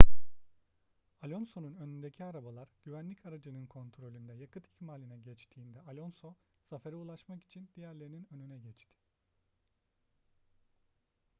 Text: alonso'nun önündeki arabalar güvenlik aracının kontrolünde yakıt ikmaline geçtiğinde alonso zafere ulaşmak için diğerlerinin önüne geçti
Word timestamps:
alonso'nun 1.21 1.75
önündeki 1.75 2.23
arabalar 2.25 2.69
güvenlik 2.83 3.25
aracının 3.25 3.65
kontrolünde 3.65 4.33
yakıt 4.33 4.67
ikmaline 4.67 5.17
geçtiğinde 5.17 5.81
alonso 5.81 6.35
zafere 6.69 6.95
ulaşmak 6.95 7.43
için 7.43 7.69
diğerlerinin 7.75 8.27
önüne 8.33 8.57
geçti 8.57 8.93